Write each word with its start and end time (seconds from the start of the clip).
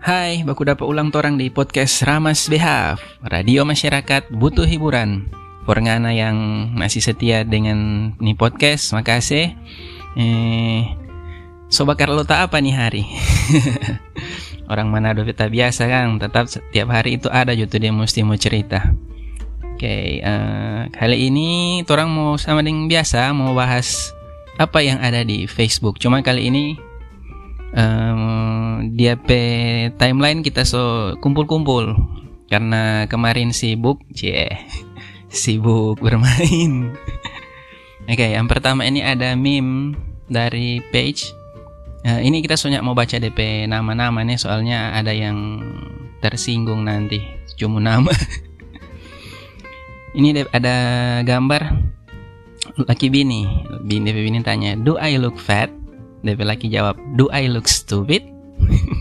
Hai, 0.00 0.40
baku 0.48 0.64
dapat 0.64 0.88
ulang 0.88 1.12
torang 1.12 1.36
di 1.36 1.52
podcast 1.52 2.00
Ramas 2.08 2.48
Behaf. 2.48 3.04
Radio 3.20 3.68
masyarakat 3.68 4.32
butuh 4.32 4.64
hiburan. 4.64 5.28
Forngana 5.68 6.16
yang 6.16 6.72
masih 6.72 7.04
setia 7.04 7.44
dengan 7.44 8.08
nih 8.16 8.32
podcast, 8.32 8.96
makasih. 8.96 9.52
Eh, 10.16 10.88
Sobat 11.68 12.00
Carlota 12.00 12.40
apa 12.40 12.64
nih 12.64 12.72
hari? 12.72 13.04
Orang 14.72 14.88
Manado 14.88 15.20
kita 15.28 15.52
biasa 15.52 15.84
kan, 15.84 16.16
tetap 16.16 16.48
setiap 16.48 16.88
hari 16.88 17.20
itu 17.20 17.28
ada 17.28 17.52
gitu 17.52 17.76
dia 17.76 17.92
mesti 17.92 18.24
mau 18.24 18.40
cerita. 18.40 18.96
Oke, 19.76 19.84
okay, 19.84 20.24
uh, 20.24 20.88
eh, 20.88 20.96
kali 20.96 21.28
ini 21.28 21.84
orang 21.84 22.08
mau 22.08 22.40
sama 22.40 22.64
dengan 22.64 22.88
biasa 22.88 23.36
mau 23.36 23.52
bahas 23.52 24.16
apa 24.56 24.80
yang 24.80 24.96
ada 25.04 25.20
di 25.28 25.44
Facebook. 25.44 26.00
Cuma 26.00 26.24
kali 26.24 26.48
ini 26.48 26.88
um, 27.74 28.22
dia 28.94 29.14
pe 29.18 29.42
timeline 29.96 30.42
kita 30.42 30.66
so 30.66 31.14
kumpul-kumpul 31.22 31.94
karena 32.50 33.06
kemarin 33.06 33.54
sibuk, 33.54 34.02
cie, 34.10 34.50
sibuk 35.30 36.02
bermain. 36.02 36.90
Oke, 38.10 38.26
okay, 38.26 38.30
yang 38.34 38.50
pertama 38.50 38.82
ini 38.82 39.06
ada 39.06 39.38
meme 39.38 39.94
dari 40.26 40.82
page. 40.90 41.30
Uh, 42.02 42.18
ini 42.18 42.42
kita 42.42 42.58
soalnya 42.58 42.82
mau 42.82 42.96
baca 42.96 43.20
DP 43.20 43.70
nama-nama 43.70 44.24
nih 44.24 44.40
soalnya 44.40 44.96
ada 44.96 45.14
yang 45.14 45.62
tersinggung 46.18 46.88
nanti 46.88 47.22
cuma 47.54 47.78
nama. 47.78 48.10
ini 50.18 50.34
ada 50.50 50.76
gambar 51.22 51.70
laki 52.88 53.12
bini 53.12 53.46
bini 53.84 54.10
bini 54.10 54.40
tanya 54.42 54.74
do 54.74 54.98
I 54.98 55.20
look 55.20 55.38
fat 55.38 55.70
DP 56.20 56.40
laki 56.44 56.66
jawab 56.68 56.96
do 57.16 57.28
I 57.32 57.48
look 57.48 57.66
stupid? 57.66 58.26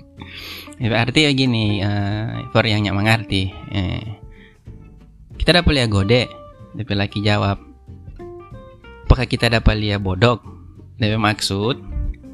DP 0.79 0.93
arti 0.95 1.27
ya 1.27 1.31
gini 1.35 1.83
uh, 1.83 2.47
for 2.55 2.63
yang 2.63 2.87
nyak 2.87 2.95
mengerti 2.95 3.51
eh, 3.75 4.03
kita 5.35 5.59
dapat 5.59 5.71
lihat 5.75 5.89
gode 5.91 6.31
DP 6.75 6.89
laki 6.95 7.19
jawab 7.19 7.59
apakah 9.07 9.27
kita 9.27 9.51
dapat 9.51 9.75
lihat 9.75 9.99
bodok 9.99 10.39
DP 10.95 11.19
maksud 11.19 11.75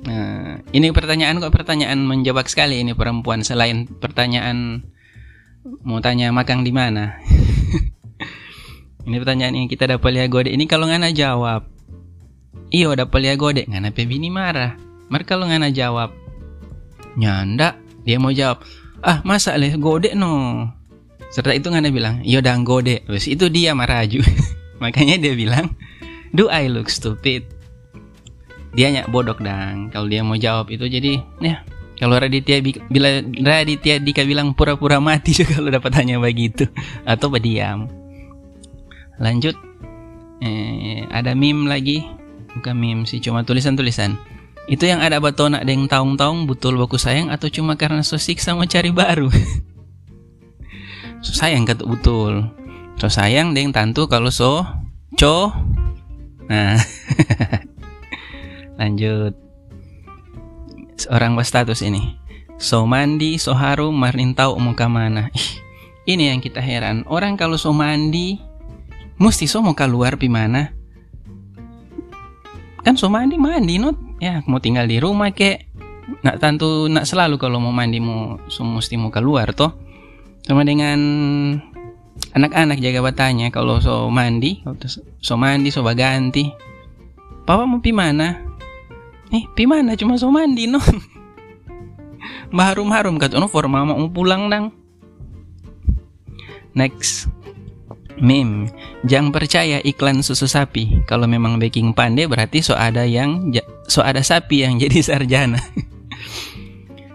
uh, 0.06 0.54
ini 0.70 0.94
pertanyaan 0.94 1.42
kok 1.42 1.54
pertanyaan 1.54 2.06
menjawab 2.06 2.46
sekali 2.46 2.86
ini 2.86 2.94
perempuan 2.94 3.42
selain 3.42 3.90
pertanyaan 3.90 4.86
mau 5.82 5.98
tanya 6.02 6.30
makan 6.30 6.62
di 6.62 6.70
mana? 6.70 7.18
Ini 9.06 9.22
pertanyaan 9.22 9.54
yang 9.54 9.70
kita 9.70 9.86
dapat 9.86 10.10
lihat 10.18 10.30
gode. 10.34 10.50
Ini 10.50 10.66
kalau 10.66 10.90
ngana 10.90 11.14
jawab. 11.14 11.75
Iyo 12.74 12.98
dapat 12.98 13.20
lihat 13.22 13.38
gode 13.38 13.64
ngana 13.70 13.94
pe 13.94 14.08
bini 14.10 14.34
marah. 14.34 14.78
Mereka 15.10 15.38
kalau 15.38 15.46
ngana 15.50 15.70
jawab. 15.70 16.14
Nyanda 17.18 17.78
dia 18.04 18.18
mau 18.18 18.34
jawab. 18.34 18.66
Ah 19.06 19.22
masa 19.22 19.54
leh 19.58 19.74
gode 19.78 20.14
no. 20.18 20.66
Serta 21.30 21.52
itu 21.52 21.68
ngana 21.68 21.92
bilang, 21.92 22.24
iyo 22.24 22.40
dan 22.40 22.64
gode. 22.64 23.04
Terus 23.06 23.28
itu 23.28 23.52
dia 23.52 23.76
marah 23.76 24.08
aja. 24.08 24.24
Makanya 24.84 25.20
dia 25.20 25.34
bilang, 25.36 25.76
do 26.32 26.48
I 26.48 26.72
look 26.72 26.88
stupid? 26.88 27.44
Dia 28.76 28.92
nyak 28.92 29.12
bodok 29.12 29.44
dang. 29.44 29.92
Kalau 29.92 30.08
dia 30.08 30.24
mau 30.24 30.40
jawab 30.40 30.72
itu 30.72 30.88
jadi, 30.88 31.20
ya 31.44 31.64
kalau 31.96 32.20
Raditya 32.20 32.60
bila 32.92 33.24
Raditya 33.24 34.04
Dika 34.04 34.28
bilang 34.28 34.52
pura-pura 34.54 35.00
mati 35.00 35.32
juga 35.32 35.56
kalau 35.60 35.72
dapat 35.72 35.92
tanya 35.96 36.20
begitu 36.20 36.68
atau 37.08 37.32
berdiam 37.32 37.88
lanjut 39.20 39.56
eh, 40.44 41.08
ada 41.08 41.32
meme 41.32 41.72
lagi 41.72 42.04
bukan 42.56 42.76
meme 42.76 43.04
sih 43.04 43.20
cuma 43.20 43.44
tulisan-tulisan. 43.44 44.16
Itu 44.66 44.90
yang 44.90 45.04
ada 45.04 45.22
batona 45.22 45.62
deng 45.62 45.86
taung-taung 45.86 46.50
betul 46.50 46.82
baku 46.82 46.98
sayang 46.98 47.30
atau 47.30 47.52
cuma 47.54 47.78
karena 47.78 48.02
so 48.02 48.18
siksa 48.18 48.58
mau 48.58 48.66
cari 48.66 48.90
baru? 48.90 49.30
So 51.26 51.34
sayang 51.34 51.66
kata 51.66 51.90
betul. 51.90 52.54
So 53.02 53.10
sayang 53.10 53.58
deng 53.58 53.74
tantu 53.74 54.06
kalau 54.06 54.30
so 54.30 54.62
co. 55.18 55.50
Nah. 56.46 56.78
Lanjut. 58.80 59.34
Seorang 61.02 61.34
status 61.42 61.82
ini. 61.82 62.22
So 62.62 62.86
mandi 62.86 63.42
so 63.42 63.58
harum 63.58 63.98
marin 63.98 64.38
tahu 64.38 64.54
mau 64.62 64.78
ke 64.78 64.86
mana 64.86 65.34
ini 66.06 66.30
yang 66.30 66.40
kita 66.40 66.62
heran. 66.62 67.04
Orang 67.10 67.36
kalau 67.36 67.58
so 67.58 67.74
mandi 67.74 68.38
mesti 69.18 69.50
so 69.50 69.66
mau 69.66 69.74
keluar 69.74 70.16
pi 70.22 70.30
mana 70.30 70.72
kan 72.86 72.94
so 72.94 73.10
mandi 73.10 73.42
mandi 73.42 73.82
not 73.82 73.98
ya 74.22 74.46
mau 74.46 74.62
tinggal 74.62 74.86
di 74.86 75.02
rumah 75.02 75.34
kek. 75.34 75.74
Nak 76.22 76.38
tentu 76.38 76.86
nak 76.86 77.10
selalu 77.10 77.42
kalau 77.42 77.58
mau 77.58 77.74
mandi 77.74 77.98
mau 77.98 78.38
so 78.46 78.62
mesti 78.62 78.94
mau 78.94 79.10
keluar 79.10 79.50
toh. 79.58 79.74
Sama 80.46 80.62
dengan 80.62 81.02
anak-anak 82.38 82.78
jaga 82.78 83.02
batanya. 83.02 83.50
Kalau 83.50 83.82
so 83.82 84.06
mandi 84.14 84.62
so 85.18 85.34
mandi 85.34 85.74
so 85.74 85.82
baganti. 85.82 86.54
Papa 87.50 87.66
mau 87.66 87.82
pi 87.82 87.90
mana? 87.90 88.38
Eh 89.34 89.50
pi 89.58 89.66
mana? 89.66 89.98
Cuma 89.98 90.22
so 90.22 90.30
mandi 90.30 90.70
no. 90.70 90.78
Baharum 92.58 92.94
harum 92.94 93.18
kata 93.18 93.42
no 93.42 93.50
for 93.50 93.66
mama 93.66 93.98
mau 93.98 94.14
pulang 94.14 94.46
dang. 94.46 94.70
Next 96.78 97.34
Meme, 98.16 98.72
jangan 99.04 99.36
percaya 99.36 99.84
iklan 99.84 100.24
susu 100.24 100.48
sapi. 100.48 101.04
Kalau 101.04 101.28
memang 101.28 101.60
baking 101.60 101.92
pandai 101.92 102.32
berarti 102.32 102.64
so 102.64 102.72
ada 102.72 103.04
yang 103.04 103.52
so 103.92 104.00
ada 104.00 104.24
sapi 104.24 104.64
yang 104.64 104.80
jadi 104.84 105.04
sarjana. 105.04 105.60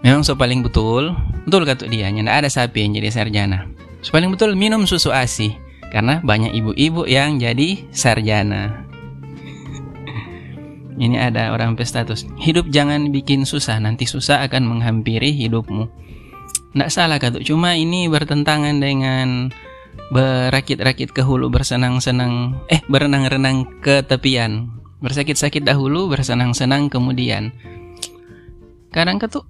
memang 0.05 0.21
so 0.25 0.37
paling 0.37 0.61
betul, 0.61 1.17
betul 1.49 1.65
kata 1.65 1.89
dia, 1.89 2.09
nyanda 2.13 2.45
ada 2.45 2.49
sapi 2.53 2.85
yang 2.85 2.93
jadi 3.01 3.09
sarjana. 3.09 3.65
So 4.05 4.13
paling 4.13 4.29
betul 4.29 4.53
minum 4.57 4.85
susu 4.85 5.09
ASI 5.09 5.57
karena 5.89 6.21
banyak 6.21 6.53
ibu-ibu 6.53 7.09
yang 7.09 7.41
jadi 7.41 7.81
sarjana. 7.97 8.85
Ini 11.01 11.17
ada 11.17 11.57
orang 11.57 11.81
pestatus. 11.81 12.29
Hidup 12.37 12.69
jangan 12.69 13.09
bikin 13.09 13.49
susah, 13.49 13.81
nanti 13.81 14.05
susah 14.05 14.45
akan 14.45 14.69
menghampiri 14.69 15.33
hidupmu. 15.33 15.89
Nggak 16.77 16.93
salah 16.93 17.17
kata, 17.17 17.41
cuma 17.41 17.75
ini 17.75 18.07
bertentangan 18.07 18.79
dengan 18.79 19.51
berakit-rakit 20.11 21.15
ke 21.15 21.23
hulu 21.23 21.49
bersenang-senang 21.49 22.59
eh 22.67 22.83
berenang-renang 22.91 23.81
ke 23.81 24.03
tepian. 24.03 24.71
Bersakit-sakit 25.01 25.65
dahulu 25.65 26.11
bersenang-senang 26.13 26.93
kemudian. 26.93 27.55
Kadang 28.91 29.23
tuh 29.23 29.47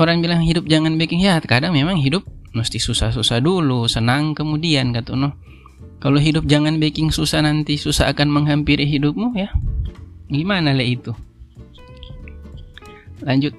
orang 0.00 0.24
bilang 0.24 0.40
hidup 0.40 0.64
jangan 0.64 0.96
bikin 0.96 1.20
ya 1.20 1.38
kadang 1.44 1.76
memang 1.76 2.00
hidup 2.00 2.24
mesti 2.56 2.80
susah-susah 2.80 3.38
dulu 3.44 3.84
senang 3.86 4.32
kemudian 4.32 4.90
kata 4.96 5.12
no 5.14 5.36
kalau 6.00 6.16
hidup 6.16 6.48
jangan 6.48 6.80
baking 6.80 7.12
susah 7.12 7.44
nanti 7.44 7.76
susah 7.76 8.08
akan 8.08 8.32
menghampiri 8.32 8.88
hidupmu 8.88 9.36
ya. 9.36 9.52
Gimana 10.32 10.72
le 10.72 10.96
itu? 10.96 11.12
Lanjut. 13.20 13.52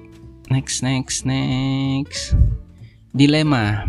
Next 0.50 0.82
next 0.82 1.22
next. 1.22 2.34
Dilema 3.14 3.86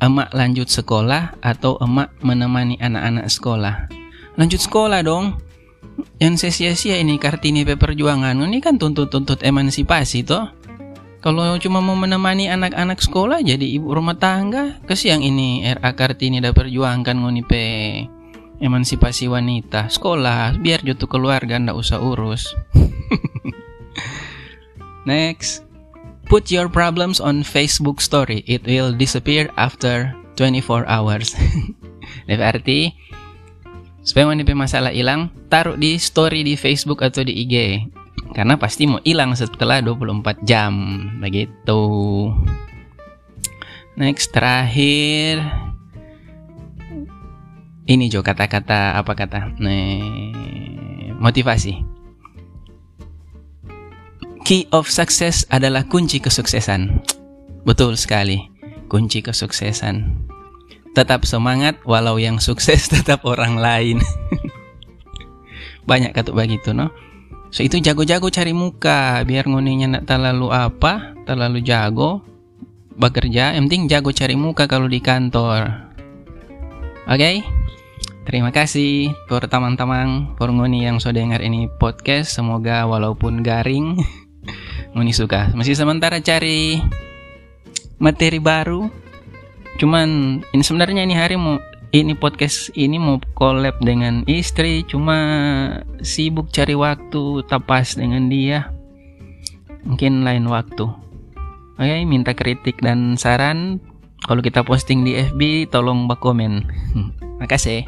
emak 0.00 0.32
lanjut 0.36 0.68
sekolah 0.68 1.40
atau 1.40 1.80
emak 1.80 2.12
menemani 2.20 2.76
anak-anak 2.80 3.26
sekolah? 3.32 3.88
Lanjut 4.36 4.60
sekolah 4.60 5.00
dong. 5.02 5.40
Yang 6.20 6.52
sia-sia 6.52 7.00
ini 7.00 7.16
Kartini 7.16 7.64
Perjuangan 7.64 8.36
ini 8.36 8.60
kan 8.60 8.76
tuntut-tuntut 8.76 9.40
emansipasi 9.40 10.28
toh. 10.28 10.52
Kalau 11.24 11.58
cuma 11.58 11.82
mau 11.82 11.98
menemani 11.98 12.46
anak-anak 12.46 13.02
sekolah 13.02 13.42
jadi 13.42 13.66
ibu 13.66 13.90
rumah 13.90 14.14
tangga, 14.14 14.78
kesiang 14.86 15.26
ini 15.26 15.66
RA 15.66 15.90
Kartini 15.96 16.38
da 16.38 16.54
perjuangkan 16.54 17.18
ngoni 17.18 17.42
pe 17.42 17.64
emansipasi 18.62 19.28
wanita 19.28 19.90
sekolah 19.90 20.56
biar 20.60 20.86
jutu 20.86 21.10
keluarga 21.10 21.58
ndak 21.58 21.74
usah 21.74 21.98
urus. 21.98 22.54
Next. 25.08 25.65
Put 26.26 26.50
your 26.50 26.66
problems 26.66 27.22
on 27.22 27.46
Facebook 27.46 28.02
story. 28.02 28.42
It 28.50 28.66
will 28.66 28.90
disappear 28.90 29.46
after 29.54 30.10
24 30.34 30.82
hours. 30.90 31.38
Berarti 32.26 32.90
supaya 34.02 34.26
mana 34.26 34.42
masalah 34.54 34.90
hilang, 34.90 35.30
taruh 35.46 35.78
di 35.78 35.98
story 36.02 36.42
di 36.42 36.58
Facebook 36.58 37.06
atau 37.06 37.22
di 37.22 37.46
IG. 37.46 37.86
Karena 38.34 38.58
pasti 38.58 38.90
mau 38.90 38.98
hilang 39.06 39.38
setelah 39.38 39.78
24 39.78 40.42
jam. 40.42 40.74
Begitu. 41.22 41.82
Next 43.96 44.34
terakhir 44.34 45.40
ini 47.86 48.10
Jo 48.10 48.26
kata-kata 48.26 48.98
apa 48.98 49.14
kata? 49.14 49.54
Nih, 49.62 50.34
motivasi. 51.22 51.95
Key 54.46 54.70
of 54.70 54.86
success 54.86 55.42
adalah 55.50 55.90
kunci 55.90 56.22
kesuksesan. 56.22 57.02
Betul 57.66 57.98
sekali, 57.98 58.46
kunci 58.86 59.18
kesuksesan. 59.18 60.06
Tetap 60.94 61.26
semangat 61.26 61.82
walau 61.82 62.14
yang 62.14 62.38
sukses 62.38 62.86
tetap 62.94 63.26
orang 63.26 63.58
lain. 63.58 63.98
Banyak 65.90 66.14
kata 66.14 66.30
begitu, 66.30 66.70
no? 66.70 66.94
So 67.50 67.66
itu 67.66 67.82
jago-jago 67.82 68.30
cari 68.30 68.54
muka 68.54 69.26
biar 69.26 69.50
ngoninya 69.50 69.98
nak 69.98 70.14
terlalu 70.14 70.54
apa, 70.54 71.18
terlalu 71.26 71.66
jago. 71.66 72.22
bekerja 72.96 73.52
yang 73.52 73.68
penting 73.68 73.92
jago 73.92 74.08
cari 74.08 74.40
muka 74.40 74.64
kalau 74.64 74.88
di 74.88 75.04
kantor 75.04 75.68
oke 77.04 77.20
okay? 77.20 77.44
terima 78.24 78.48
kasih 78.48 79.12
for 79.28 79.44
teman-teman 79.44 80.32
for 80.40 80.48
ngoni 80.48 80.88
yang 80.88 80.96
sudah 80.96 81.20
dengar 81.20 81.44
ini 81.44 81.68
podcast 81.76 82.32
semoga 82.32 82.88
walaupun 82.88 83.44
garing 83.44 84.00
ngoni 84.96 85.12
suka. 85.12 85.52
Masih 85.52 85.76
sementara 85.76 86.16
cari 86.24 86.80
materi 88.00 88.40
baru. 88.40 88.88
Cuman 89.76 90.40
ini 90.56 90.62
sebenarnya 90.64 91.04
ini 91.04 91.12
hari 91.12 91.36
mau 91.36 91.60
ini 91.92 92.16
podcast 92.16 92.72
ini 92.72 92.96
mau 92.96 93.20
collab 93.36 93.76
dengan 93.84 94.24
istri. 94.24 94.88
Cuma 94.88 95.20
sibuk 96.00 96.48
cari 96.48 96.72
waktu 96.72 97.44
tapas 97.44 98.00
dengan 98.00 98.32
dia. 98.32 98.72
Mungkin 99.84 100.24
lain 100.24 100.48
waktu. 100.48 100.88
Oke 101.76 101.96
minta 102.08 102.32
kritik 102.32 102.80
dan 102.80 103.20
saran. 103.20 103.76
Kalau 104.24 104.40
kita 104.40 104.64
posting 104.64 105.04
di 105.04 105.12
FB 105.12 105.68
tolong 105.68 106.08
bak 106.08 106.24
komen 106.24 106.64
makasih 107.40 107.84